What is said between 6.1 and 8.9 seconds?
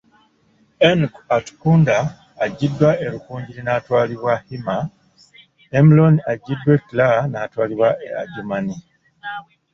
aggiddwa e Kira n'atwalibwa e Adjumani.